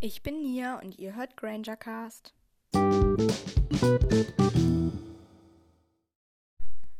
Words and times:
Ich 0.00 0.22
bin 0.22 0.42
Nia 0.42 0.78
und 0.78 0.96
ihr 0.96 1.16
hört 1.16 1.36
Granger 1.36 1.76
Cast. 1.76 2.32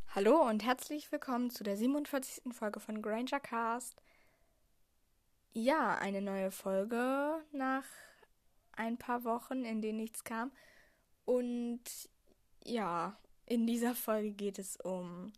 Hallo 0.09 0.49
und 0.49 0.65
herzlich 0.65 1.13
willkommen 1.13 1.51
zu 1.51 1.63
der 1.63 1.77
47. 1.77 2.53
Folge 2.53 2.81
von 2.81 3.01
Granger 3.01 3.39
Cast. 3.39 4.03
Ja, 5.53 5.95
eine 5.95 6.21
neue 6.21 6.51
Folge 6.51 7.41
nach 7.53 7.85
ein 8.73 8.99
paar 8.99 9.23
Wochen, 9.23 9.65
in 9.65 9.81
denen 9.81 9.99
nichts 9.99 10.25
kam. 10.25 10.51
Und 11.25 11.85
ja, 12.65 13.17
in 13.47 13.65
dieser 13.69 13.95
Folge 13.95 14.33
geht 14.33 14.59
es 14.59 14.77
um 14.77 15.33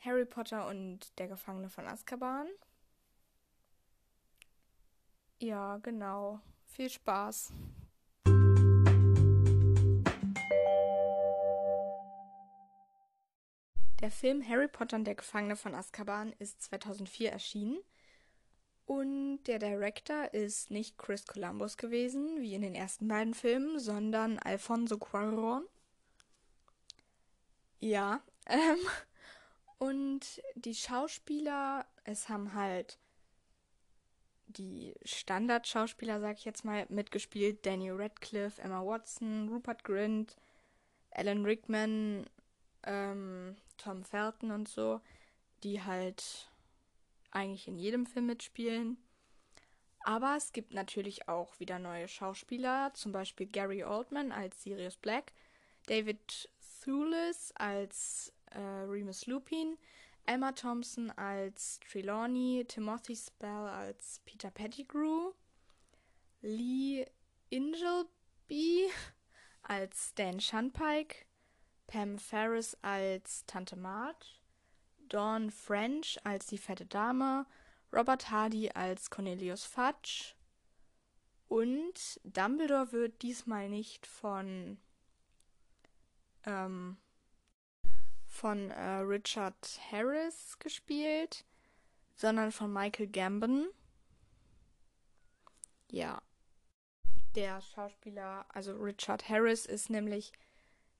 Harry 0.00 0.26
Potter 0.26 0.68
und 0.68 1.18
der 1.18 1.28
Gefangene 1.28 1.70
von 1.70 1.86
Azkaban. 1.86 2.46
Ja, 5.38 5.76
genau. 5.78 6.40
Viel 6.64 6.88
Spaß. 6.90 7.52
Der 14.00 14.10
Film 14.10 14.46
Harry 14.46 14.68
Potter 14.68 14.96
und 14.96 15.04
der 15.04 15.14
Gefangene 15.14 15.56
von 15.56 15.74
Azkaban 15.74 16.32
ist 16.38 16.62
2004 16.62 17.32
erschienen. 17.32 17.78
Und 18.86 19.42
der 19.44 19.58
Director 19.58 20.32
ist 20.32 20.70
nicht 20.70 20.96
Chris 20.96 21.26
Columbus 21.26 21.76
gewesen, 21.76 22.40
wie 22.40 22.54
in 22.54 22.62
den 22.62 22.74
ersten 22.74 23.08
beiden 23.08 23.34
Filmen, 23.34 23.78
sondern 23.78 24.38
Alfonso 24.38 24.96
Cuarón. 24.96 25.62
Ja, 27.80 28.20
ähm, 28.46 28.78
und 29.78 30.40
die 30.54 30.74
Schauspieler, 30.74 31.84
es 32.04 32.28
haben 32.28 32.54
halt 32.54 32.98
die 34.48 34.94
Standardschauspieler, 35.04 36.20
sag 36.20 36.38
ich 36.38 36.44
jetzt 36.44 36.64
mal, 36.64 36.86
mitgespielt. 36.88 37.64
Danny 37.66 37.90
Radcliffe, 37.90 38.60
Emma 38.62 38.84
Watson, 38.84 39.48
Rupert 39.48 39.84
Grint, 39.84 40.36
Alan 41.10 41.44
Rickman, 41.44 42.26
ähm, 42.84 43.56
Tom 43.76 44.04
Felton 44.04 44.50
und 44.50 44.68
so, 44.68 45.00
die 45.62 45.82
halt 45.82 46.50
eigentlich 47.30 47.68
in 47.68 47.78
jedem 47.78 48.06
Film 48.06 48.26
mitspielen. 48.26 48.96
Aber 50.00 50.36
es 50.36 50.52
gibt 50.52 50.72
natürlich 50.72 51.28
auch 51.28 51.58
wieder 51.58 51.78
neue 51.78 52.06
Schauspieler, 52.06 52.92
zum 52.94 53.12
Beispiel 53.12 53.46
Gary 53.46 53.82
Oldman 53.82 54.30
als 54.30 54.62
Sirius 54.62 54.96
Black, 54.96 55.32
David 55.86 56.48
Thewlis 56.80 57.52
als 57.56 58.32
äh, 58.52 58.60
Remus 58.60 59.26
Lupin, 59.26 59.76
Emma 60.26 60.52
Thompson 60.52 61.10
als 61.12 61.80
Trelawney, 61.80 62.64
Timothy 62.66 63.16
Spell 63.16 63.68
als 63.68 64.20
Peter 64.24 64.50
Pettigrew, 64.50 65.32
Lee 66.42 67.06
Ingleby 67.50 68.90
als 69.62 70.14
Dan 70.14 70.40
Shunpike, 70.40 71.26
Pam 71.86 72.18
Ferris 72.18 72.76
als 72.82 73.46
Tante 73.46 73.76
Marge, 73.76 74.26
Dawn 75.08 75.50
French 75.50 76.18
als 76.24 76.46
die 76.46 76.58
fette 76.58 76.86
Dame, 76.86 77.46
Robert 77.92 78.30
Hardy 78.30 78.70
als 78.70 79.10
Cornelius 79.10 79.64
Fudge 79.64 80.34
und 81.48 82.20
Dumbledore 82.24 82.92
wird 82.92 83.22
diesmal 83.22 83.68
nicht 83.68 84.06
von 84.06 84.78
ähm, 86.44 86.96
von 88.36 88.70
äh, 88.70 88.98
Richard 88.98 89.80
Harris 89.90 90.58
gespielt, 90.58 91.44
sondern 92.14 92.52
von 92.52 92.72
Michael 92.72 93.08
Gambon. 93.08 93.68
Ja. 95.90 96.22
Der 97.34 97.60
Schauspieler, 97.60 98.46
also 98.48 98.72
Richard 98.74 99.28
Harris, 99.28 99.66
ist 99.66 99.90
nämlich 99.90 100.32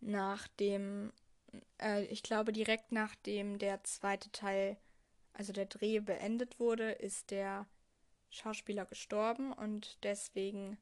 nach 0.00 0.48
dem, 0.48 1.12
äh, 1.80 2.04
ich 2.04 2.22
glaube 2.22 2.52
direkt 2.52 2.92
nachdem 2.92 3.58
der 3.58 3.82
zweite 3.84 4.30
Teil, 4.32 4.76
also 5.32 5.52
der 5.52 5.66
Dreh 5.66 6.00
beendet 6.00 6.58
wurde, 6.58 6.92
ist 6.92 7.30
der 7.30 7.66
Schauspieler 8.30 8.84
gestorben 8.86 9.52
und 9.52 9.98
deswegen 10.02 10.78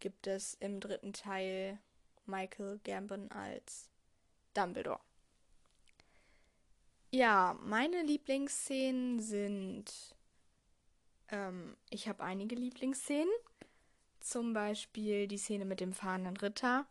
gibt 0.00 0.26
es 0.26 0.54
im 0.54 0.80
dritten 0.80 1.12
Teil 1.12 1.78
Michael 2.26 2.80
Gambon 2.84 3.30
als 3.30 3.88
Dumbledore. 4.54 5.00
Ja, 7.14 7.56
meine 7.62 8.02
Lieblingsszenen 8.02 9.20
sind. 9.20 10.16
Ähm, 11.28 11.76
ich 11.88 12.08
habe 12.08 12.24
einige 12.24 12.56
Lieblingsszenen. 12.56 13.32
Zum 14.18 14.52
Beispiel 14.52 15.28
die 15.28 15.38
Szene 15.38 15.64
mit 15.64 15.78
dem 15.78 15.92
fahrenden 15.92 16.36
Ritter. 16.36 16.88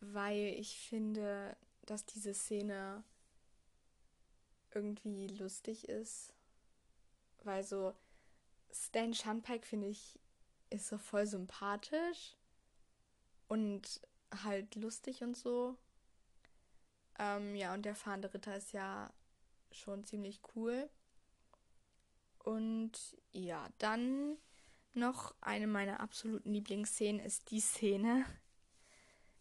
Weil 0.00 0.54
ich 0.58 0.78
finde, 0.78 1.54
dass 1.84 2.06
diese 2.06 2.32
Szene 2.32 3.04
irgendwie 4.72 5.26
lustig 5.26 5.86
ist. 5.90 6.32
Weil 7.44 7.64
so 7.64 7.94
Stan 8.72 9.12
Shunpike, 9.12 9.66
finde 9.66 9.88
ich, 9.88 10.18
ist 10.70 10.88
so 10.88 10.96
voll 10.96 11.26
sympathisch. 11.26 12.38
Und 13.48 14.00
halt 14.44 14.76
lustig 14.76 15.22
und 15.22 15.36
so. 15.36 15.76
Ähm, 17.18 17.54
ja, 17.54 17.74
und 17.74 17.84
der 17.84 17.94
fahrende 17.94 18.32
Ritter 18.32 18.56
ist 18.56 18.72
ja 18.72 19.12
schon 19.72 20.04
ziemlich 20.04 20.40
cool. 20.54 20.88
Und 22.38 23.16
ja, 23.32 23.68
dann 23.78 24.38
noch 24.94 25.34
eine 25.40 25.66
meiner 25.66 26.00
absoluten 26.00 26.52
Lieblingsszenen 26.52 27.20
ist 27.20 27.50
die 27.50 27.60
Szene, 27.60 28.24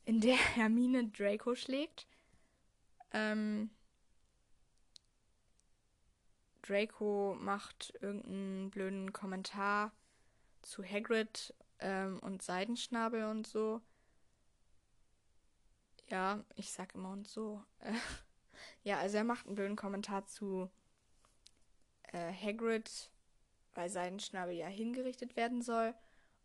in 0.06 0.22
der 0.22 0.36
Hermine 0.36 1.08
Draco 1.10 1.56
schlägt. 1.56 2.08
Ähm, 3.12 3.70
Draco 6.62 7.36
macht 7.40 7.94
irgendeinen 8.02 8.70
blöden 8.70 9.14
Kommentar 9.14 9.92
zu 10.62 10.84
Hagrid 10.84 11.54
ähm, 11.80 12.20
und 12.20 12.42
Seidenschnabel 12.42 13.26
und 13.26 13.48
so. 13.48 13.82
Ja, 16.10 16.44
ich 16.56 16.72
sag 16.72 16.96
immer 16.96 17.12
und 17.12 17.28
so. 17.28 17.64
ja, 18.84 18.98
also 19.00 19.18
er 19.18 19.24
macht 19.24 19.46
einen 19.46 19.56
blöden 19.56 19.76
Kommentar 19.76 20.26
zu 20.26 20.70
äh, 22.04 22.32
Hagrid, 22.32 23.12
weil 23.74 23.90
sein 23.90 24.20
Schnabel 24.20 24.56
ja 24.56 24.68
hingerichtet 24.68 25.36
werden 25.36 25.62
soll. 25.62 25.94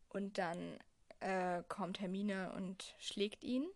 Und 0.08 0.38
dann 0.38 0.78
äh, 1.20 1.62
kommt 1.68 2.00
Hermine 2.00 2.52
und 2.52 2.94
schlägt 2.98 3.44
ihn. 3.44 3.66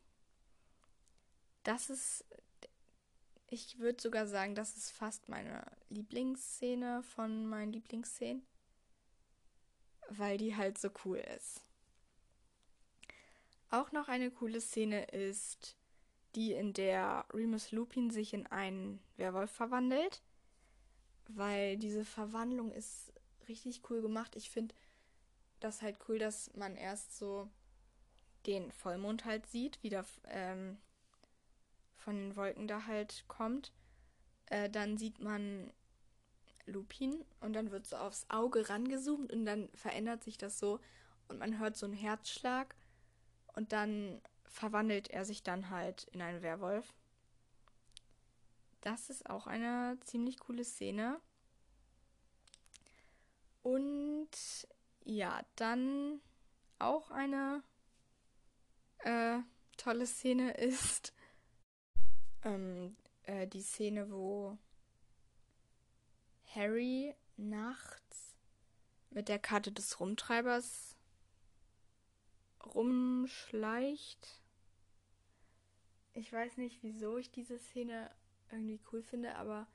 Das 1.62 1.88
ist, 1.90 2.24
ich 3.48 3.78
würde 3.78 4.00
sogar 4.00 4.26
sagen, 4.26 4.54
das 4.54 4.76
ist 4.76 4.90
fast 4.90 5.28
meine 5.28 5.64
Lieblingsszene 5.88 7.02
von 7.02 7.46
meinen 7.46 7.72
Lieblingsszenen, 7.72 8.46
weil 10.10 10.38
die 10.38 10.56
halt 10.56 10.78
so 10.78 10.90
cool 11.04 11.18
ist. 11.36 11.65
Auch 13.70 13.92
noch 13.92 14.08
eine 14.08 14.30
coole 14.30 14.60
Szene 14.60 15.04
ist 15.06 15.76
die, 16.34 16.52
in 16.52 16.72
der 16.72 17.24
Remus 17.32 17.72
Lupin 17.72 18.10
sich 18.10 18.34
in 18.34 18.46
einen 18.46 19.00
Werwolf 19.16 19.50
verwandelt. 19.50 20.22
Weil 21.28 21.76
diese 21.76 22.04
Verwandlung 22.04 22.70
ist 22.70 23.12
richtig 23.48 23.82
cool 23.90 24.02
gemacht. 24.02 24.36
Ich 24.36 24.50
finde 24.50 24.74
das 25.60 25.82
halt 25.82 25.96
cool, 26.08 26.18
dass 26.18 26.54
man 26.54 26.76
erst 26.76 27.16
so 27.16 27.48
den 28.46 28.70
Vollmond 28.70 29.24
halt 29.24 29.46
sieht, 29.46 29.82
wie 29.82 29.88
der 29.88 30.04
ähm, 30.28 30.78
von 31.96 32.14
den 32.14 32.36
Wolken 32.36 32.68
da 32.68 32.86
halt 32.86 33.24
kommt. 33.26 33.72
Äh, 34.46 34.70
dann 34.70 34.96
sieht 34.96 35.18
man 35.18 35.72
Lupin 36.66 37.24
und 37.40 37.52
dann 37.52 37.70
wird 37.70 37.86
so 37.86 37.96
aufs 37.96 38.26
Auge 38.28 38.68
rangezoomt 38.68 39.32
und 39.32 39.46
dann 39.46 39.68
verändert 39.74 40.22
sich 40.22 40.38
das 40.38 40.58
so 40.58 40.80
und 41.28 41.38
man 41.38 41.58
hört 41.58 41.76
so 41.76 41.86
einen 41.86 41.94
Herzschlag 41.94 42.74
und 43.56 43.72
dann 43.72 44.22
verwandelt 44.44 45.08
er 45.08 45.24
sich 45.24 45.42
dann 45.42 45.70
halt 45.70 46.04
in 46.12 46.22
einen 46.22 46.42
Werwolf. 46.42 46.94
Das 48.82 49.10
ist 49.10 49.28
auch 49.28 49.46
eine 49.48 49.98
ziemlich 50.04 50.38
coole 50.38 50.64
Szene. 50.64 51.20
Und 53.62 54.28
ja, 55.04 55.44
dann 55.56 56.20
auch 56.78 57.10
eine 57.10 57.64
äh, 58.98 59.38
tolle 59.76 60.06
Szene 60.06 60.52
ist 60.56 61.12
ähm, 62.44 62.96
äh, 63.24 63.46
die 63.48 63.62
Szene, 63.62 64.10
wo 64.10 64.56
Harry 66.54 67.14
nachts 67.36 68.36
mit 69.10 69.28
der 69.28 69.38
Karte 69.38 69.72
des 69.72 69.98
Rumtreibers 69.98 70.95
rumschleicht. 72.74 74.42
Ich 76.14 76.32
weiß 76.32 76.56
nicht, 76.56 76.82
wieso 76.82 77.18
ich 77.18 77.30
diese 77.30 77.58
Szene 77.58 78.10
irgendwie 78.50 78.80
cool 78.92 79.02
finde, 79.02 79.34
aber 79.36 79.66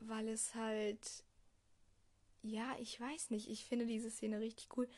weil 0.00 0.28
es 0.28 0.54
halt 0.54 1.24
ja, 2.42 2.76
ich 2.78 3.00
weiß 3.00 3.30
nicht. 3.30 3.48
Ich 3.48 3.64
finde 3.64 3.86
diese 3.86 4.10
Szene 4.10 4.40
richtig 4.40 4.76
cool. 4.76 4.88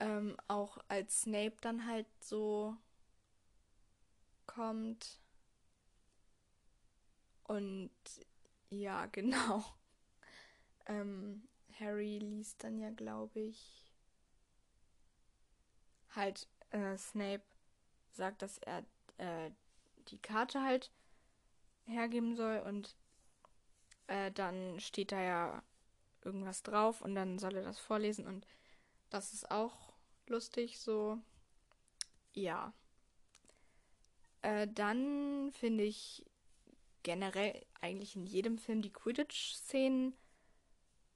Ähm, 0.00 0.36
auch 0.48 0.78
als 0.88 1.22
Snape 1.22 1.56
dann 1.62 1.86
halt 1.86 2.06
so 2.20 2.76
kommt. 4.46 5.20
Und 7.44 7.90
ja, 8.70 9.06
genau. 9.12 9.64
Ähm, 10.86 11.48
Harry 11.80 12.18
liest 12.18 12.62
dann 12.62 12.78
ja, 12.78 12.90
glaube 12.90 13.40
ich, 13.40 13.93
halt 16.16 16.48
äh, 16.70 16.96
Snape 16.96 17.42
sagt, 18.12 18.42
dass 18.42 18.58
er 18.58 18.84
äh, 19.18 19.50
die 20.08 20.18
Karte 20.18 20.62
halt 20.62 20.90
hergeben 21.86 22.36
soll 22.36 22.58
und 22.66 22.96
äh, 24.06 24.30
dann 24.32 24.80
steht 24.80 25.12
da 25.12 25.20
ja 25.20 25.62
irgendwas 26.22 26.62
drauf 26.62 27.00
und 27.00 27.14
dann 27.14 27.38
soll 27.38 27.56
er 27.56 27.62
das 27.62 27.78
vorlesen 27.78 28.26
und 28.26 28.46
das 29.10 29.32
ist 29.32 29.50
auch 29.50 29.92
lustig 30.26 30.78
so. 30.78 31.18
Ja. 32.32 32.72
Äh, 34.42 34.66
dann 34.68 35.52
finde 35.52 35.84
ich 35.84 36.24
generell 37.02 37.64
eigentlich 37.80 38.16
in 38.16 38.26
jedem 38.26 38.58
Film 38.58 38.82
die 38.82 38.92
Quidditch-Szenen 38.92 40.14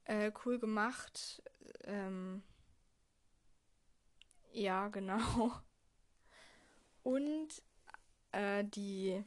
äh, 0.05 0.31
cool 0.45 0.59
gemacht. 0.59 1.43
Ähm, 1.83 2.43
ja, 4.51 4.87
genau. 4.89 5.51
Und 7.03 7.61
äh, 8.31 8.63
die 8.65 9.23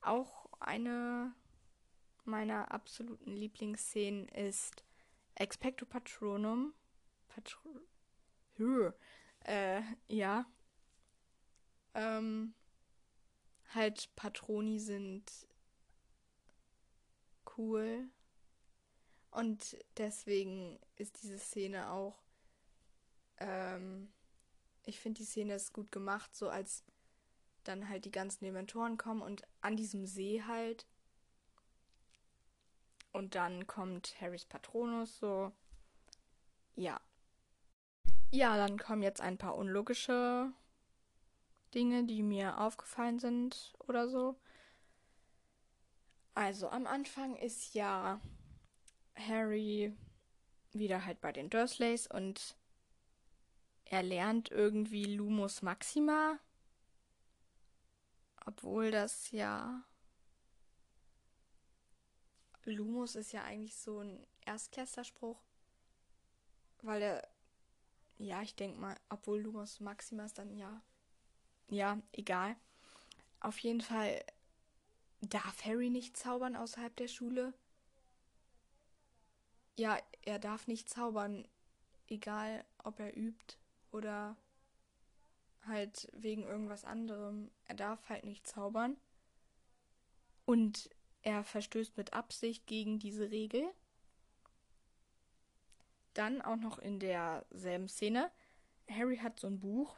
auch 0.00 0.48
eine 0.60 1.34
meiner 2.24 2.72
absoluten 2.72 3.36
Lieblingsszenen 3.36 4.28
ist 4.28 4.84
Expecto 5.34 5.86
Patronum. 5.86 6.74
Patro 7.28 7.80
äh, 9.44 9.82
ja. 10.08 10.46
Ähm, 11.94 12.54
halt 13.74 14.14
Patroni 14.16 14.78
sind 14.78 15.30
cool. 17.56 18.08
Und 19.30 19.76
deswegen 19.96 20.78
ist 20.96 21.22
diese 21.22 21.38
Szene 21.38 21.90
auch. 21.90 22.21
Ähm, 23.42 24.12
ich 24.84 25.00
finde, 25.00 25.18
die 25.18 25.26
Szene 25.26 25.54
ist 25.54 25.72
gut 25.72 25.90
gemacht, 25.90 26.34
so 26.34 26.48
als 26.48 26.84
dann 27.64 27.88
halt 27.88 28.04
die 28.04 28.10
ganzen 28.10 28.44
Dementoren 28.44 28.98
kommen 28.98 29.22
und 29.22 29.42
an 29.60 29.76
diesem 29.76 30.06
See 30.06 30.42
halt. 30.46 30.86
Und 33.12 33.34
dann 33.34 33.66
kommt 33.66 34.20
Harrys 34.20 34.44
Patronus 34.44 35.18
so. 35.18 35.52
Ja. 36.74 37.00
Ja, 38.30 38.56
dann 38.56 38.78
kommen 38.78 39.02
jetzt 39.02 39.20
ein 39.20 39.38
paar 39.38 39.56
unlogische 39.56 40.52
Dinge, 41.74 42.04
die 42.04 42.22
mir 42.22 42.58
aufgefallen 42.58 43.18
sind 43.18 43.74
oder 43.80 44.08
so. 44.08 44.40
Also 46.34 46.68
am 46.68 46.86
Anfang 46.86 47.36
ist 47.36 47.74
ja 47.74 48.20
Harry 49.14 49.94
wieder 50.72 51.04
halt 51.04 51.20
bei 51.20 51.32
den 51.32 51.50
Dursleys 51.50 52.06
und 52.06 52.56
er 53.92 54.02
lernt 54.02 54.50
irgendwie 54.50 55.04
Lumus 55.04 55.60
Maxima. 55.60 56.38
Obwohl 58.46 58.90
das 58.90 59.30
ja. 59.32 59.84
Lumus 62.64 63.16
ist 63.16 63.32
ja 63.32 63.44
eigentlich 63.44 63.76
so 63.76 64.00
ein 64.00 64.26
Erstklässlerspruch. 64.46 65.38
Weil 66.80 67.02
er. 67.02 67.28
Ja, 68.16 68.40
ich 68.40 68.54
denke 68.54 68.80
mal, 68.80 68.96
obwohl 69.10 69.40
Lumus 69.40 69.78
Maxima 69.78 70.24
ist 70.24 70.38
dann 70.38 70.56
ja. 70.56 70.82
Ja, 71.68 72.00
egal. 72.12 72.56
Auf 73.40 73.58
jeden 73.58 73.82
Fall 73.82 74.24
darf 75.20 75.66
Harry 75.66 75.90
nicht 75.90 76.16
zaubern 76.16 76.56
außerhalb 76.56 76.96
der 76.96 77.08
Schule. 77.08 77.52
Ja, 79.76 79.98
er 80.22 80.38
darf 80.38 80.66
nicht 80.66 80.88
zaubern, 80.88 81.46
egal 82.06 82.64
ob 82.78 82.98
er 82.98 83.14
übt 83.14 83.58
oder 83.92 84.36
halt 85.66 86.08
wegen 86.12 86.42
irgendwas 86.42 86.84
anderem. 86.84 87.50
Er 87.66 87.76
darf 87.76 88.08
halt 88.08 88.24
nicht 88.24 88.46
zaubern. 88.46 88.96
Und 90.44 90.90
er 91.22 91.44
verstößt 91.44 91.96
mit 91.96 92.12
Absicht 92.12 92.66
gegen 92.66 92.98
diese 92.98 93.30
Regel. 93.30 93.64
Dann 96.14 96.42
auch 96.42 96.56
noch 96.56 96.78
in 96.78 96.98
derselben 96.98 97.88
Szene. 97.88 98.30
Harry 98.90 99.18
hat 99.18 99.38
so 99.38 99.46
ein 99.46 99.60
Buch. 99.60 99.96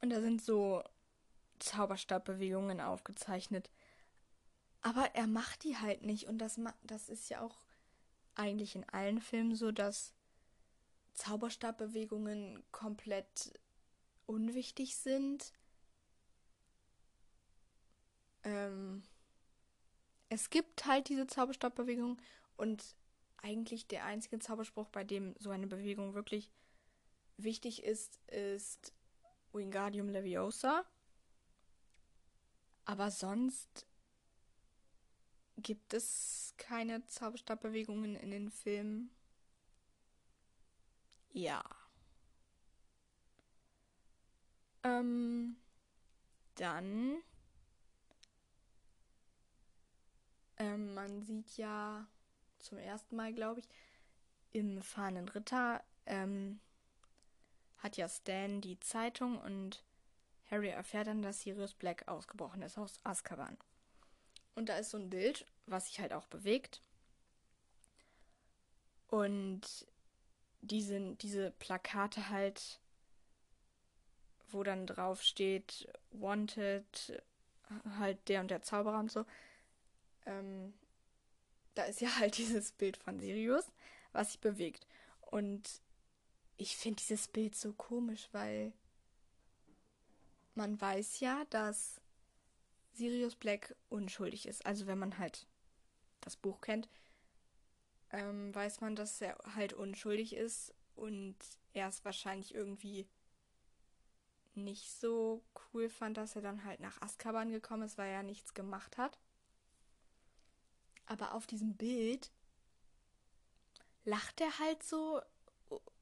Und 0.00 0.10
da 0.10 0.20
sind 0.20 0.40
so 0.42 0.82
Zauberstabbewegungen 1.58 2.80
aufgezeichnet. 2.80 3.70
Aber 4.80 5.14
er 5.14 5.26
macht 5.26 5.64
die 5.64 5.76
halt 5.76 6.02
nicht. 6.02 6.28
Und 6.28 6.38
das, 6.38 6.58
das 6.82 7.08
ist 7.08 7.28
ja 7.28 7.42
auch 7.42 7.58
eigentlich 8.34 8.74
in 8.74 8.88
allen 8.88 9.20
Filmen 9.20 9.54
so, 9.54 9.70
dass 9.70 10.14
Zauberstabbewegungen 11.18 12.62
komplett 12.70 13.52
unwichtig 14.26 14.96
sind. 14.96 15.52
Ähm, 18.44 19.02
es 20.28 20.48
gibt 20.50 20.86
halt 20.86 21.08
diese 21.08 21.26
Zauberstabbewegung 21.26 22.18
und 22.56 22.94
eigentlich 23.38 23.88
der 23.88 24.04
einzige 24.04 24.38
Zauberspruch, 24.38 24.88
bei 24.90 25.02
dem 25.02 25.34
so 25.38 25.50
eine 25.50 25.66
Bewegung 25.66 26.14
wirklich 26.14 26.52
wichtig 27.36 27.82
ist, 27.82 28.20
ist 28.28 28.92
Wingardium 29.52 30.08
Leviosa. 30.08 30.84
Aber 32.84 33.10
sonst 33.10 33.86
gibt 35.56 35.94
es 35.94 36.54
keine 36.58 37.04
Zauberstabbewegungen 37.06 38.14
in 38.14 38.30
den 38.30 38.50
Filmen. 38.50 39.10
Ja. 41.32 41.62
Ähm, 44.82 45.56
dann. 46.56 47.18
Ähm, 50.58 50.94
man 50.94 51.22
sieht 51.22 51.56
ja 51.56 52.06
zum 52.58 52.78
ersten 52.78 53.16
Mal, 53.16 53.32
glaube 53.32 53.60
ich, 53.60 53.68
im 54.50 54.82
fahrenden 54.82 55.28
Ritter 55.28 55.82
ähm, 56.06 56.60
hat 57.78 57.96
ja 57.96 58.08
Stan 58.08 58.60
die 58.60 58.80
Zeitung 58.80 59.38
und 59.38 59.84
Harry 60.50 60.68
erfährt 60.68 61.06
dann, 61.06 61.22
dass 61.22 61.42
Sirius 61.42 61.74
Black 61.74 62.08
ausgebrochen 62.08 62.62
ist 62.62 62.78
aus 62.78 62.98
Azkaban. 63.04 63.56
Und 64.54 64.68
da 64.68 64.78
ist 64.78 64.90
so 64.90 64.98
ein 64.98 65.10
Bild, 65.10 65.46
was 65.66 65.86
sich 65.86 66.00
halt 66.00 66.12
auch 66.12 66.26
bewegt. 66.26 66.80
Und 69.08 69.86
diese, 70.60 71.14
diese 71.16 71.50
Plakate 71.52 72.30
halt, 72.30 72.80
wo 74.50 74.62
dann 74.62 74.86
drauf 74.86 75.22
steht, 75.22 75.88
Wanted, 76.10 77.22
halt 77.98 78.28
der 78.28 78.40
und 78.40 78.50
der 78.50 78.62
Zauberer 78.62 78.98
und 78.98 79.10
so. 79.10 79.24
Ähm, 80.26 80.74
da 81.74 81.84
ist 81.84 82.00
ja 82.00 82.16
halt 82.18 82.36
dieses 82.38 82.72
Bild 82.72 82.96
von 82.96 83.20
Sirius, 83.20 83.66
was 84.12 84.32
sich 84.32 84.40
bewegt. 84.40 84.86
Und 85.20 85.80
ich 86.56 86.76
finde 86.76 86.96
dieses 86.96 87.28
Bild 87.28 87.54
so 87.54 87.72
komisch, 87.72 88.28
weil 88.32 88.72
man 90.54 90.80
weiß 90.80 91.20
ja, 91.20 91.44
dass 91.50 92.00
Sirius 92.94 93.36
Black 93.36 93.76
unschuldig 93.90 94.46
ist. 94.48 94.66
Also 94.66 94.86
wenn 94.86 94.98
man 94.98 95.18
halt 95.18 95.46
das 96.20 96.36
Buch 96.36 96.60
kennt, 96.60 96.88
ähm, 98.10 98.54
weiß 98.54 98.80
man, 98.80 98.96
dass 98.96 99.20
er 99.20 99.36
halt 99.54 99.72
unschuldig 99.72 100.34
ist 100.34 100.74
und 100.94 101.36
er 101.72 101.88
es 101.88 102.04
wahrscheinlich 102.04 102.54
irgendwie 102.54 103.08
nicht 104.54 104.90
so 104.92 105.44
cool 105.72 105.88
fand, 105.88 106.16
dass 106.16 106.34
er 106.36 106.42
dann 106.42 106.64
halt 106.64 106.80
nach 106.80 107.00
Azkaban 107.00 107.50
gekommen 107.50 107.82
ist, 107.82 107.98
weil 107.98 108.10
er 108.10 108.22
nichts 108.22 108.54
gemacht 108.54 108.98
hat. 108.98 109.18
Aber 111.06 111.34
auf 111.34 111.46
diesem 111.46 111.76
Bild 111.76 112.30
lacht 114.04 114.40
er 114.40 114.58
halt 114.58 114.82
so, 114.82 115.20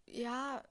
ja, 0.07 0.65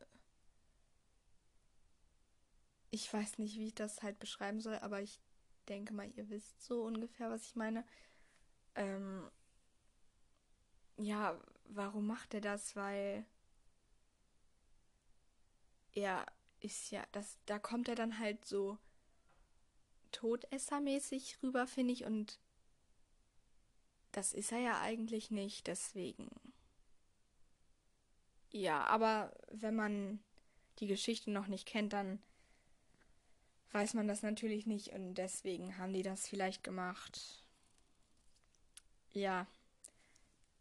ich 2.89 3.13
weiß 3.13 3.39
nicht, 3.39 3.58
wie 3.58 3.68
ich 3.68 3.75
das 3.75 4.01
halt 4.04 4.20
beschreiben 4.20 4.62
soll, 4.62 4.77
aber 4.80 5.01
ich 5.01 5.20
denke 5.68 5.94
mal, 5.94 6.10
ihr 6.15 6.30
wisst 6.30 6.62
so 6.63 6.84
ungefähr, 6.84 7.30
was 7.30 7.44
ich 7.46 7.56
meine. 7.56 7.86
Ähm, 8.75 9.30
ja, 10.97 11.39
warum 11.69 12.07
macht 12.07 12.33
er 12.33 12.41
das? 12.41 12.75
Weil 12.75 13.25
er 15.93 16.25
ist 16.59 16.91
ja, 16.91 17.03
das, 17.11 17.37
da 17.45 17.59
kommt 17.59 17.87
er 17.87 17.95
dann 17.95 18.19
halt 18.19 18.45
so 18.45 18.77
Todessermäßig 20.11 21.37
rüber, 21.43 21.67
finde 21.67 21.93
ich, 21.93 22.05
und 22.05 22.39
das 24.11 24.33
ist 24.33 24.51
er 24.53 24.59
ja 24.59 24.81
eigentlich 24.81 25.29
nicht, 25.29 25.67
deswegen. 25.67 26.29
Ja, 28.51 28.85
aber 28.85 29.33
wenn 29.51 29.75
man 29.75 30.19
die 30.79 30.87
Geschichte 30.87 31.31
noch 31.31 31.47
nicht 31.47 31.65
kennt, 31.65 31.91
dann 31.91 32.19
weiß 33.71 33.93
man 33.93 34.07
das 34.07 34.21
natürlich 34.21 34.65
nicht 34.65 34.93
und 34.93 35.15
deswegen 35.15 35.77
haben 35.77 35.91
die 35.91 36.03
das 36.03 36.29
vielleicht 36.29 36.63
gemacht. 36.63 37.43
Ja, 39.11 39.47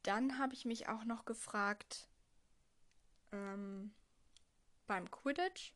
dann 0.04 0.38
habe 0.38 0.54
ich 0.54 0.64
mich 0.64 0.88
auch 0.88 1.04
noch 1.04 1.24
gefragt 1.24 2.08
ähm, 3.32 3.92
beim 4.86 5.10
Quidditch 5.10 5.72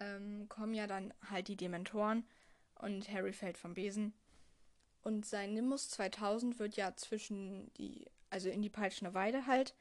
ähm, 0.00 0.48
kommen 0.48 0.74
ja 0.74 0.86
dann 0.86 1.12
halt 1.28 1.48
die 1.48 1.56
Dementoren 1.56 2.26
und 2.76 3.08
Harry 3.10 3.32
fällt 3.32 3.58
vom 3.58 3.74
Besen. 3.74 4.14
Und 5.02 5.26
sein 5.26 5.54
Nimbus 5.54 5.90
2000 5.90 6.58
wird 6.58 6.76
ja 6.76 6.94
zwischen 6.96 7.72
die, 7.74 8.06
also 8.30 8.48
in 8.48 8.62
die 8.62 8.70
peitschende 8.70 9.14
Weide 9.14 9.46
halt 9.46 9.74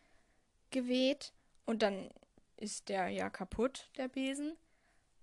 geweht 0.71 1.33
und 1.65 1.81
dann 1.81 2.09
ist 2.57 2.89
der 2.89 3.09
ja 3.09 3.29
kaputt, 3.29 3.89
der 3.97 4.07
Besen. 4.07 4.57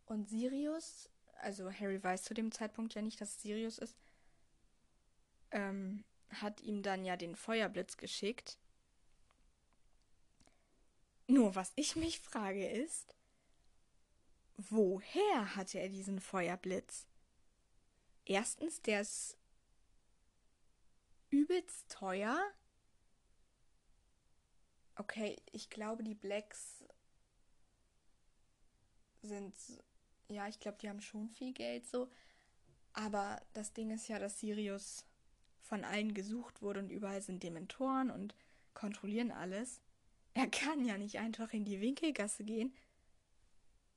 Und 0.06 0.28
Sirius, 0.28 1.10
also 1.40 1.70
Harry 1.70 2.02
weiß 2.02 2.24
zu 2.24 2.34
dem 2.34 2.52
Zeitpunkt 2.52 2.94
ja 2.94 3.02
nicht, 3.02 3.20
dass 3.20 3.36
es 3.36 3.42
Sirius 3.42 3.78
ist, 3.78 3.96
ähm, 5.50 6.04
hat 6.30 6.60
ihm 6.60 6.82
dann 6.82 7.04
ja 7.04 7.16
den 7.16 7.36
Feuerblitz 7.36 7.96
geschickt. 7.96 8.58
Nur 11.26 11.54
was 11.54 11.72
ich 11.76 11.96
mich 11.96 12.20
frage 12.20 12.66
ist, 12.68 13.14
woher 14.56 15.56
hatte 15.56 15.78
er 15.78 15.88
diesen 15.88 16.20
Feuerblitz? 16.20 17.06
Erstens, 18.24 18.82
der 18.82 19.02
ist 19.02 19.36
übelst 21.30 21.90
teuer. 21.90 22.38
Okay, 24.96 25.36
ich 25.52 25.70
glaube, 25.70 26.02
die 26.02 26.14
Blacks 26.14 26.84
sind, 29.22 29.54
ja, 30.28 30.48
ich 30.48 30.58
glaube, 30.60 30.78
die 30.78 30.88
haben 30.88 31.00
schon 31.00 31.28
viel 31.28 31.52
Geld 31.52 31.86
so. 31.86 32.10
Aber 32.92 33.40
das 33.52 33.72
Ding 33.72 33.90
ist 33.90 34.08
ja, 34.08 34.18
dass 34.18 34.40
Sirius 34.40 35.04
von 35.68 35.84
allen 35.84 36.14
gesucht 36.14 36.62
wurde 36.62 36.80
und 36.80 36.90
überall 36.90 37.20
sind 37.20 37.42
Dementoren 37.42 38.10
und 38.10 38.34
kontrollieren 38.72 39.30
alles. 39.30 39.80
Er 40.34 40.48
kann 40.48 40.84
ja 40.84 40.96
nicht 40.96 41.18
einfach 41.18 41.52
in 41.52 41.64
die 41.64 41.80
Winkelgasse 41.80 42.44
gehen 42.44 42.72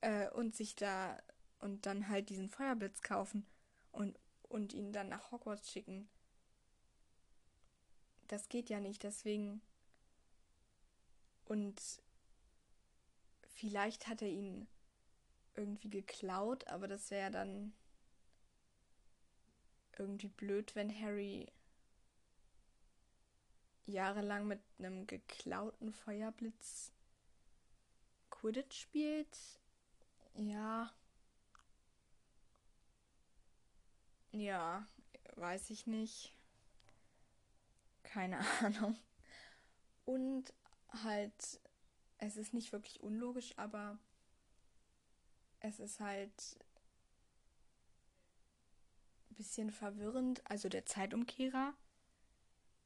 äh, 0.01 0.29
und 0.31 0.55
sich 0.55 0.75
da 0.75 1.17
und 1.59 1.85
dann 1.85 2.09
halt 2.09 2.29
diesen 2.29 2.49
Feuerblitz 2.49 3.01
kaufen 3.01 3.45
und, 3.91 4.17
und 4.49 4.73
ihn 4.73 4.91
dann 4.91 5.09
nach 5.09 5.31
Hogwarts 5.31 5.71
schicken. 5.71 6.09
Das 8.27 8.49
geht 8.49 8.69
ja 8.69 8.79
nicht, 8.79 9.03
deswegen. 9.03 9.61
Und 11.45 11.81
vielleicht 13.43 14.07
hat 14.07 14.21
er 14.21 14.29
ihn 14.29 14.67
irgendwie 15.55 15.89
geklaut, 15.89 16.67
aber 16.67 16.87
das 16.87 17.11
wäre 17.11 17.31
dann 17.31 17.73
irgendwie 19.97 20.29
blöd, 20.29 20.75
wenn 20.75 20.93
Harry 20.99 21.47
jahrelang 23.85 24.47
mit 24.47 24.61
einem 24.79 25.07
geklauten 25.07 25.91
Feuerblitz 25.93 26.91
Quidditch 28.29 28.81
spielt. 28.81 29.37
Ja. 30.35 30.91
Ja, 34.31 34.87
weiß 35.35 35.69
ich 35.69 35.87
nicht. 35.87 36.33
Keine 38.03 38.39
Ahnung. 38.61 38.97
Und 40.05 40.53
halt, 41.03 41.61
es 42.17 42.37
ist 42.37 42.53
nicht 42.53 42.71
wirklich 42.71 43.01
unlogisch, 43.01 43.53
aber 43.57 43.97
es 45.59 45.79
ist 45.79 45.99
halt 45.99 46.57
ein 49.29 49.35
bisschen 49.35 49.71
verwirrend. 49.71 50.41
Also 50.49 50.69
der 50.69 50.85
Zeitumkehrer 50.85 51.73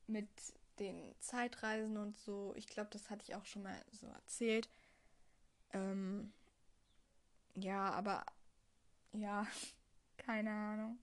mit 0.07 0.29
den 0.79 1.15
Zeitreisen 1.19 1.97
und 1.97 2.17
so. 2.17 2.53
Ich 2.55 2.67
glaube, 2.67 2.89
das 2.91 3.09
hatte 3.09 3.23
ich 3.23 3.35
auch 3.35 3.45
schon 3.45 3.63
mal 3.63 3.83
so 3.91 4.07
erzählt. 4.07 4.69
Ähm, 5.73 6.33
ja, 7.55 7.91
aber 7.91 8.25
ja, 9.13 9.47
keine 10.17 10.51
Ahnung. 10.51 10.99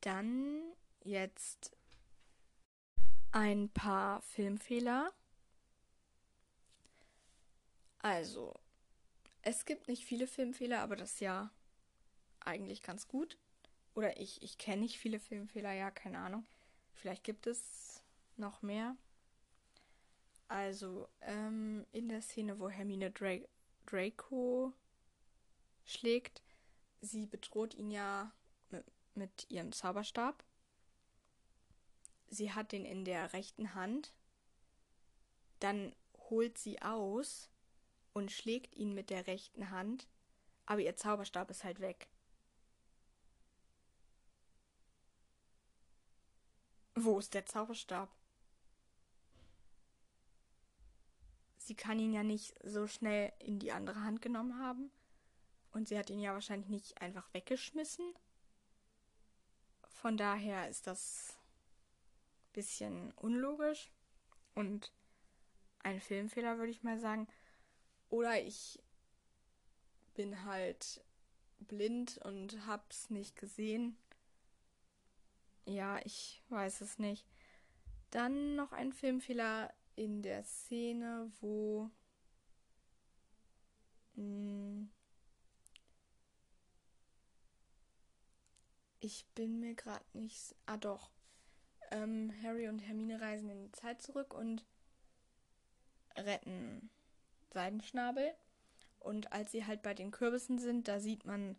Dann 0.00 0.62
jetzt 1.04 1.76
ein 3.32 3.68
paar 3.68 4.22
Filmfehler. 4.22 5.12
Also, 8.00 8.54
es 9.42 9.64
gibt 9.64 9.88
nicht 9.88 10.04
viele 10.04 10.26
Filmfehler, 10.26 10.80
aber 10.80 10.96
das 10.96 11.14
ist 11.14 11.20
ja 11.20 11.50
eigentlich 12.40 12.82
ganz 12.82 13.08
gut. 13.08 13.36
Oder 13.94 14.20
ich, 14.20 14.42
ich 14.42 14.58
kenne 14.58 14.82
nicht 14.82 14.98
viele 14.98 15.18
Filmfehler, 15.18 15.72
ja, 15.72 15.90
keine 15.90 16.18
Ahnung. 16.18 16.46
Vielleicht 16.98 17.22
gibt 17.22 17.46
es 17.46 18.02
noch 18.36 18.60
mehr. 18.62 18.96
Also, 20.48 21.08
ähm, 21.20 21.86
in 21.92 22.08
der 22.08 22.22
Szene, 22.22 22.58
wo 22.58 22.68
Hermine 22.68 23.12
Dra 23.12 23.38
Draco 23.86 24.72
schlägt, 25.84 26.42
sie 27.00 27.26
bedroht 27.26 27.74
ihn 27.74 27.90
ja 27.90 28.32
mit, 28.70 28.84
mit 29.14 29.46
ihrem 29.48 29.72
Zauberstab. 29.72 30.44
Sie 32.26 32.52
hat 32.52 32.72
den 32.72 32.84
in 32.84 33.04
der 33.04 33.32
rechten 33.32 33.74
Hand. 33.74 34.12
Dann 35.60 35.94
holt 36.30 36.58
sie 36.58 36.82
aus 36.82 37.48
und 38.12 38.32
schlägt 38.32 38.74
ihn 38.74 38.92
mit 38.92 39.10
der 39.10 39.26
rechten 39.28 39.70
Hand, 39.70 40.08
aber 40.66 40.80
ihr 40.80 40.96
Zauberstab 40.96 41.50
ist 41.50 41.62
halt 41.62 41.80
weg. 41.80 42.08
Wo 47.04 47.18
ist 47.18 47.34
der 47.34 47.46
Zauberstab? 47.46 48.08
Sie 51.58 51.74
kann 51.74 51.98
ihn 51.98 52.14
ja 52.14 52.22
nicht 52.22 52.54
so 52.64 52.86
schnell 52.86 53.32
in 53.40 53.58
die 53.58 53.72
andere 53.72 54.02
Hand 54.02 54.22
genommen 54.22 54.58
haben. 54.58 54.90
Und 55.72 55.88
sie 55.88 55.98
hat 55.98 56.08
ihn 56.10 56.20
ja 56.20 56.32
wahrscheinlich 56.32 56.70
nicht 56.70 57.02
einfach 57.02 57.28
weggeschmissen. 57.34 58.14
Von 59.88 60.16
daher 60.16 60.68
ist 60.68 60.86
das 60.86 61.36
ein 62.48 62.52
bisschen 62.54 63.12
unlogisch 63.12 63.90
und 64.54 64.92
ein 65.82 66.00
Filmfehler, 66.00 66.58
würde 66.58 66.70
ich 66.70 66.82
mal 66.82 66.98
sagen. 66.98 67.28
Oder 68.08 68.40
ich 68.40 68.80
bin 70.14 70.44
halt 70.44 71.02
blind 71.60 72.18
und 72.18 72.66
hab's 72.66 73.10
nicht 73.10 73.36
gesehen. 73.36 73.96
Ja, 75.68 76.00
ich 76.02 76.42
weiß 76.48 76.80
es 76.80 76.98
nicht. 76.98 77.26
Dann 78.10 78.56
noch 78.56 78.72
ein 78.72 78.90
Filmfehler 78.90 79.70
in 79.96 80.22
der 80.22 80.42
Szene, 80.42 81.30
wo 81.40 81.90
mh, 84.14 84.22
hm, 84.22 84.90
ich 89.00 89.26
bin 89.34 89.60
mir 89.60 89.74
gerade 89.74 90.06
nicht. 90.14 90.54
Ah 90.64 90.78
doch. 90.78 91.10
Ähm, 91.90 92.32
Harry 92.42 92.68
und 92.68 92.78
Hermine 92.78 93.20
reisen 93.20 93.50
in 93.50 93.60
die 93.60 93.72
Zeit 93.72 94.00
zurück 94.00 94.32
und 94.32 94.64
retten 96.16 96.88
Seidenschnabel. 97.52 98.32
Und 99.00 99.32
als 99.32 99.52
sie 99.52 99.66
halt 99.66 99.82
bei 99.82 99.92
den 99.92 100.12
Kürbissen 100.12 100.58
sind, 100.58 100.88
da 100.88 100.98
sieht 100.98 101.26
man 101.26 101.58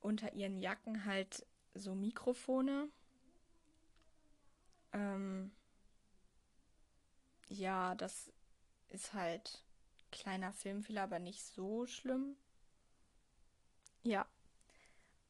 unter 0.00 0.34
ihren 0.34 0.58
Jacken 0.58 1.06
halt 1.06 1.46
so 1.72 1.94
Mikrofone 1.94 2.90
ähm, 4.98 5.52
ja, 7.48 7.94
das 7.94 8.32
ist 8.88 9.14
halt 9.14 9.64
kleiner 10.10 10.52
Filmfehler, 10.52 11.02
aber 11.04 11.18
nicht 11.18 11.42
so 11.42 11.86
schlimm. 11.86 12.36
Ja. 14.02 14.26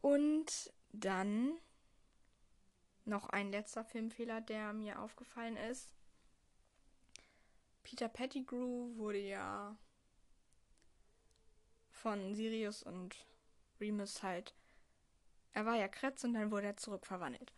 Und 0.00 0.72
dann 0.92 1.52
noch 3.04 3.28
ein 3.28 3.50
letzter 3.50 3.84
Filmfehler, 3.84 4.40
der 4.40 4.72
mir 4.72 5.00
aufgefallen 5.00 5.56
ist. 5.56 5.94
Peter 7.82 8.08
Pettigrew 8.08 8.96
wurde 8.96 9.18
ja 9.18 9.76
von 11.90 12.34
Sirius 12.34 12.82
und 12.82 13.16
Remus 13.80 14.22
halt. 14.22 14.54
Er 15.52 15.66
war 15.66 15.76
ja 15.76 15.88
Kretz 15.88 16.22
und 16.24 16.34
dann 16.34 16.50
wurde 16.50 16.66
er 16.66 16.76
zurückverwandelt. 16.76 17.52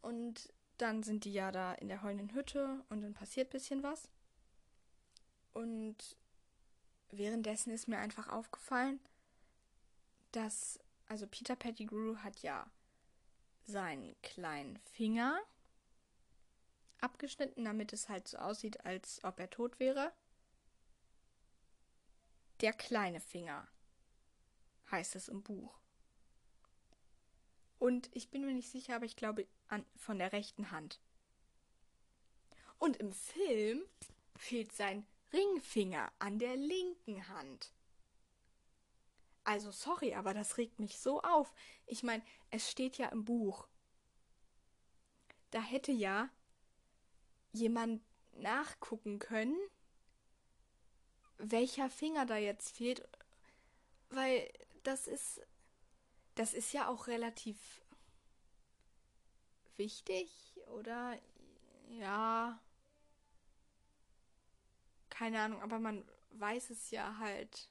Und 0.00 0.52
dann 0.82 1.04
sind 1.04 1.24
die 1.24 1.32
ja 1.32 1.52
da 1.52 1.74
in 1.74 1.88
der 1.88 2.02
heulenden 2.02 2.34
Hütte 2.34 2.84
und 2.88 3.02
dann 3.02 3.14
passiert 3.14 3.48
ein 3.48 3.52
bisschen 3.52 3.82
was. 3.84 4.10
Und 5.52 6.16
währenddessen 7.10 7.70
ist 7.70 7.86
mir 7.86 7.98
einfach 7.98 8.28
aufgefallen, 8.28 8.98
dass, 10.32 10.80
also 11.06 11.26
Peter 11.28 11.54
Pettigrew 11.54 12.16
hat 12.16 12.40
ja 12.40 12.68
seinen 13.64 14.20
kleinen 14.22 14.76
Finger 14.78 15.40
abgeschnitten, 16.98 17.64
damit 17.64 17.92
es 17.92 18.08
halt 18.08 18.26
so 18.26 18.38
aussieht, 18.38 18.84
als 18.84 19.22
ob 19.22 19.38
er 19.38 19.50
tot 19.50 19.78
wäre. 19.78 20.12
Der 22.60 22.72
kleine 22.72 23.20
Finger 23.20 23.68
heißt 24.90 25.14
es 25.14 25.28
im 25.28 25.42
Buch. 25.44 25.78
Und 27.78 28.10
ich 28.14 28.30
bin 28.30 28.44
mir 28.44 28.54
nicht 28.54 28.70
sicher, 28.70 28.96
aber 28.96 29.04
ich 29.04 29.16
glaube 29.16 29.46
an, 29.72 29.84
von 29.96 30.18
der 30.18 30.32
rechten 30.32 30.70
Hand. 30.70 31.00
Und 32.78 32.96
im 32.98 33.12
Film 33.12 33.82
fehlt 34.36 34.72
sein 34.72 35.06
Ringfinger 35.32 36.12
an 36.18 36.38
der 36.38 36.56
linken 36.56 37.28
Hand. 37.28 37.72
Also 39.44 39.72
sorry, 39.72 40.14
aber 40.14 40.34
das 40.34 40.58
regt 40.58 40.78
mich 40.78 40.98
so 40.98 41.22
auf. 41.22 41.52
Ich 41.86 42.02
meine, 42.02 42.22
es 42.50 42.70
steht 42.70 42.98
ja 42.98 43.08
im 43.08 43.24
Buch. 43.24 43.66
Da 45.50 45.60
hätte 45.60 45.92
ja 45.92 46.28
jemand 47.52 48.02
nachgucken 48.32 49.18
können, 49.18 49.58
welcher 51.38 51.90
Finger 51.90 52.24
da 52.24 52.36
jetzt 52.36 52.76
fehlt, 52.76 53.06
weil 54.10 54.50
das 54.84 55.06
ist 55.06 55.40
das 56.34 56.54
ist 56.54 56.72
ja 56.72 56.88
auch 56.88 57.06
relativ 57.08 57.81
wichtig, 59.76 60.30
oder? 60.76 61.18
Ja. 61.90 62.60
Keine 65.10 65.40
Ahnung, 65.40 65.62
aber 65.62 65.78
man 65.78 66.04
weiß 66.30 66.70
es 66.70 66.90
ja 66.90 67.18
halt, 67.18 67.68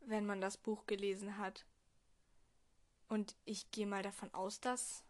wenn 0.00 0.26
man 0.26 0.40
das 0.40 0.56
Buch 0.56 0.86
gelesen 0.86 1.36
hat. 1.38 1.66
Und 3.08 3.36
ich 3.44 3.70
gehe 3.70 3.86
mal 3.86 4.02
davon 4.02 4.32
aus, 4.32 4.60
dass 4.60 5.04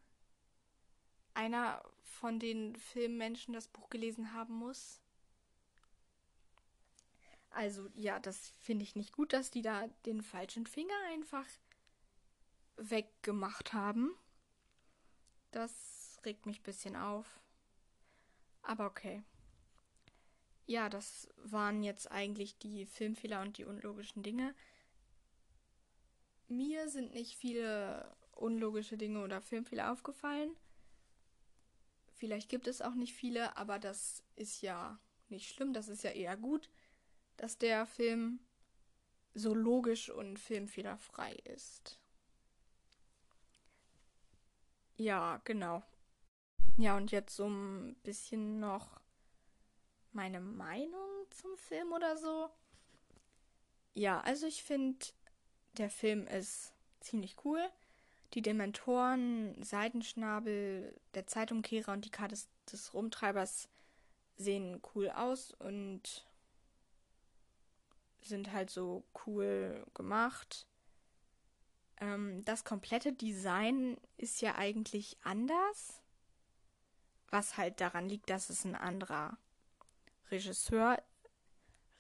einer 1.34 1.82
von 2.02 2.38
den 2.38 2.76
Filmmenschen 2.76 3.54
das 3.54 3.68
Buch 3.68 3.88
gelesen 3.90 4.32
haben 4.32 4.54
muss. 4.54 5.00
Also 7.50 7.88
ja, 7.94 8.18
das 8.18 8.52
finde 8.58 8.84
ich 8.84 8.96
nicht 8.96 9.12
gut, 9.12 9.32
dass 9.32 9.50
die 9.50 9.62
da 9.62 9.88
den 10.06 10.22
falschen 10.22 10.66
Finger 10.66 10.94
einfach 11.08 11.46
weggemacht 12.76 13.72
haben. 13.72 14.16
Das 15.50 16.18
regt 16.24 16.46
mich 16.46 16.60
ein 16.60 16.64
bisschen 16.64 16.96
auf. 16.96 17.40
Aber 18.62 18.86
okay. 18.86 19.22
Ja, 20.66 20.88
das 20.88 21.28
waren 21.36 21.82
jetzt 21.82 22.10
eigentlich 22.10 22.58
die 22.58 22.86
Filmfehler 22.86 23.42
und 23.42 23.58
die 23.58 23.64
unlogischen 23.64 24.22
Dinge. 24.22 24.54
Mir 26.48 26.88
sind 26.88 27.12
nicht 27.12 27.36
viele 27.36 28.16
unlogische 28.32 28.96
Dinge 28.96 29.22
oder 29.22 29.40
Filmfehler 29.40 29.92
aufgefallen. 29.92 30.56
Vielleicht 32.14 32.48
gibt 32.48 32.66
es 32.66 32.82
auch 32.82 32.94
nicht 32.94 33.14
viele, 33.14 33.56
aber 33.56 33.78
das 33.78 34.22
ist 34.36 34.60
ja 34.60 35.00
nicht 35.28 35.48
schlimm. 35.48 35.72
Das 35.72 35.88
ist 35.88 36.02
ja 36.04 36.10
eher 36.10 36.36
gut, 36.36 36.70
dass 37.36 37.58
der 37.58 37.86
Film 37.86 38.40
so 39.32 39.54
logisch 39.54 40.10
und 40.10 40.38
filmfehlerfrei 40.38 41.34
ist. 41.44 41.99
Ja, 45.00 45.40
genau. 45.44 45.82
Ja, 46.76 46.94
und 46.98 47.10
jetzt 47.10 47.34
so 47.34 47.48
ein 47.48 47.94
bisschen 48.02 48.60
noch 48.60 49.00
meine 50.12 50.40
Meinung 50.40 51.24
zum 51.30 51.56
Film 51.56 51.90
oder 51.92 52.18
so. 52.18 52.50
Ja, 53.94 54.20
also 54.20 54.46
ich 54.46 54.62
finde, 54.62 55.06
der 55.78 55.88
Film 55.88 56.26
ist 56.26 56.74
ziemlich 57.00 57.46
cool. 57.46 57.66
Die 58.34 58.42
Dementoren, 58.42 59.62
Seitenschnabel, 59.62 60.94
der 61.14 61.26
Zeitumkehrer 61.26 61.92
und 61.94 62.04
die 62.04 62.10
Karte 62.10 62.34
des, 62.34 62.50
des 62.70 62.92
Rumtreibers 62.92 63.70
sehen 64.36 64.82
cool 64.94 65.08
aus 65.08 65.54
und 65.60 66.26
sind 68.20 68.52
halt 68.52 68.68
so 68.68 69.02
cool 69.24 69.82
gemacht. 69.94 70.66
Ähm, 72.00 72.44
das 72.44 72.64
komplette 72.64 73.12
Design 73.12 73.96
ist 74.16 74.40
ja 74.40 74.56
eigentlich 74.56 75.18
anders, 75.22 76.02
was 77.28 77.56
halt 77.56 77.80
daran 77.80 78.08
liegt, 78.08 78.30
dass 78.30 78.50
es 78.50 78.64
ein 78.64 78.74
anderer 78.74 79.38
Regisseur, 80.30 81.02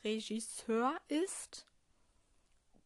Regisseur 0.02 0.98
ist, 1.08 1.66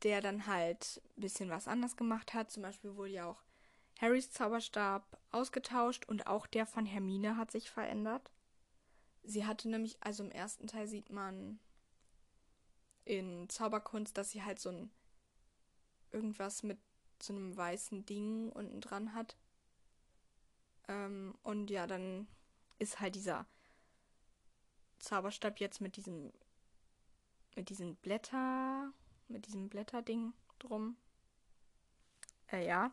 der 0.03 0.21
dann 0.21 0.47
halt 0.47 1.01
ein 1.17 1.21
bisschen 1.21 1.49
was 1.51 1.69
anders 1.69 1.97
gemacht 1.97 2.35
hat. 2.35 2.51
Zum 2.51 2.63
Beispiel 2.63 2.97
wurde 2.97 3.13
ja 3.13 3.27
auch 3.27 3.43
Harrys 4.01 4.31
Zauberstab 4.31 5.19
ausgetauscht 5.31 6.05
und 6.07 6.27
auch 6.27 6.47
der 6.47 6.67
von 6.67 6.85
Hermine 6.85 7.37
hat 7.37 7.51
sich 7.51 7.71
verändert. 7.71 8.31
Sie 9.23 9.47
hatte 9.47 9.71
nämlich, 9.71 9.97
also 10.01 10.25
im 10.25 10.31
ersten 10.31 10.67
Teil 10.67 10.87
sieht 10.87 11.11
man 11.11 11.59
in 13.05 13.49
Zauberkunst, 13.49 14.19
dass 14.19 14.31
sie 14.31 14.43
halt 14.43 14.59
so 14.59 14.71
ein 14.71 14.91
irgendwas 16.11 16.63
mit 16.63 16.79
so 17.23 17.33
einem 17.33 17.57
weißen 17.57 18.05
Ding 18.07 18.51
unten 18.51 18.81
dran 18.81 19.15
hat. 19.15 19.37
Ähm, 20.89 21.35
und 21.43 21.71
ja, 21.71 21.87
dann 21.87 22.27
ist 22.79 23.01
halt 23.01 23.15
dieser 23.15 23.47
Zauberstab 24.99 25.61
jetzt 25.61 25.81
mit 25.81 25.97
diesem 25.97 26.33
mit 27.57 27.69
diesen 27.69 27.97
Blätter, 27.97 28.93
mit 29.29 29.47
diesem 29.47 29.69
Blätterding 29.69 30.33
drum. 30.59 30.97
Äh, 32.51 32.67
ja. 32.67 32.93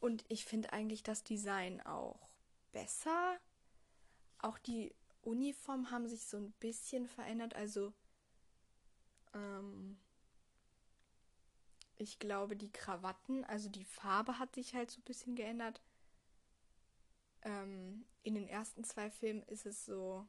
Und 0.00 0.24
ich 0.28 0.44
finde 0.44 0.72
eigentlich 0.72 1.02
das 1.02 1.24
Design 1.24 1.80
auch 1.80 2.28
besser. 2.72 3.38
Auch 4.38 4.58
die 4.58 4.94
Uniformen 5.22 5.90
haben 5.90 6.06
sich 6.06 6.24
so 6.26 6.36
ein 6.36 6.52
bisschen 6.52 7.08
verändert. 7.08 7.54
Also, 7.54 7.92
ich 11.98 12.18
glaube, 12.18 12.56
die 12.56 12.70
Krawatten, 12.70 13.44
also 13.44 13.68
die 13.68 13.84
Farbe 13.84 14.38
hat 14.38 14.54
sich 14.54 14.74
halt 14.74 14.90
so 14.90 15.00
ein 15.00 15.04
bisschen 15.04 15.34
geändert. 15.34 15.80
Ähm, 17.42 18.04
in 18.22 18.34
den 18.34 18.48
ersten 18.48 18.84
zwei 18.84 19.10
Filmen 19.10 19.42
ist 19.42 19.66
es 19.66 19.84
so, 19.84 20.26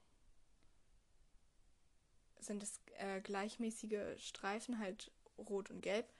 sind 2.39 2.63
es 2.63 2.79
äh, 2.97 3.21
gleichmäßige 3.21 4.17
Streifen, 4.17 4.79
halt 4.79 5.11
rot 5.37 5.69
und 5.69 5.81
gelb. 5.81 6.11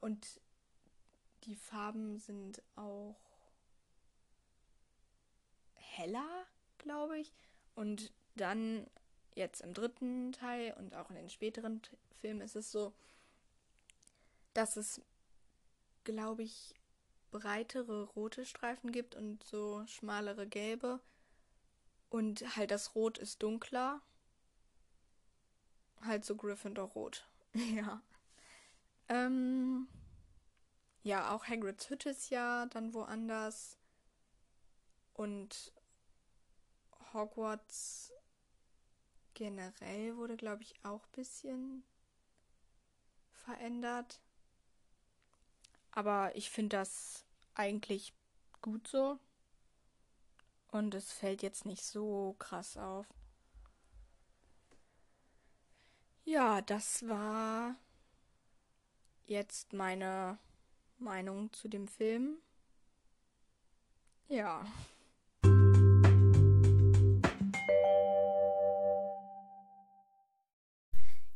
Und 0.00 0.40
die 1.44 1.56
Farben 1.56 2.18
sind 2.18 2.62
auch 2.74 3.16
heller, 5.74 6.46
glaube 6.78 7.18
ich. 7.18 7.32
Und 7.74 8.12
dann 8.34 8.86
jetzt 9.34 9.60
im 9.60 9.74
dritten 9.74 10.32
Teil 10.32 10.74
und 10.78 10.94
auch 10.94 11.10
in 11.10 11.16
den 11.16 11.30
späteren 11.30 11.80
Filmen 12.20 12.40
ist 12.40 12.56
es 12.56 12.72
so, 12.72 12.92
dass 14.56 14.76
es, 14.76 15.00
glaube 16.04 16.42
ich, 16.42 16.74
breitere 17.30 18.04
rote 18.04 18.44
Streifen 18.46 18.92
gibt 18.92 19.14
und 19.14 19.42
so 19.44 19.86
schmalere 19.86 20.46
gelbe. 20.46 21.00
Und 22.08 22.56
halt 22.56 22.70
das 22.70 22.94
Rot 22.94 23.18
ist 23.18 23.42
dunkler. 23.42 24.00
Halt 26.00 26.24
so 26.24 26.36
Gryffindor-Rot. 26.36 27.28
ja. 27.54 28.00
Ähm, 29.08 29.88
ja, 31.02 31.34
auch 31.34 31.46
Hagrids 31.46 31.90
Hütte 31.90 32.10
ist 32.10 32.30
ja 32.30 32.66
dann 32.66 32.94
woanders. 32.94 33.78
Und 35.12 35.72
Hogwarts 37.12 38.12
generell 39.34 40.16
wurde, 40.16 40.36
glaube 40.36 40.62
ich, 40.62 40.74
auch 40.84 41.04
ein 41.04 41.12
bisschen 41.12 41.84
verändert. 43.32 44.20
Aber 45.96 46.36
ich 46.36 46.50
finde 46.50 46.76
das 46.76 47.24
eigentlich 47.54 48.12
gut 48.60 48.86
so. 48.86 49.18
Und 50.68 50.94
es 50.94 51.10
fällt 51.10 51.40
jetzt 51.42 51.64
nicht 51.64 51.82
so 51.82 52.36
krass 52.38 52.76
auf. 52.76 53.06
Ja, 56.26 56.60
das 56.60 57.08
war 57.08 57.76
jetzt 59.24 59.72
meine 59.72 60.38
Meinung 60.98 61.50
zu 61.54 61.66
dem 61.66 61.88
Film. 61.88 62.36
Ja. 64.28 64.66